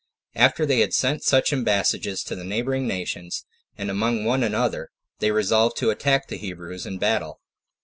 After 0.33 0.65
they 0.65 0.79
had 0.79 0.95
sent 0.95 1.21
such 1.23 1.53
embassages 1.53 2.23
to 2.23 2.35
the 2.35 2.43
neighboring 2.43 2.87
nations, 2.87 3.45
and 3.77 3.91
among 3.91 4.25
one 4.25 4.41
another, 4.41 4.89
they 5.19 5.29
resolved 5.29 5.77
to 5.77 5.91
attack 5.91 6.27
the 6.27 6.37
Hebrews 6.37 6.87
in 6.87 6.97
battle. 6.97 7.39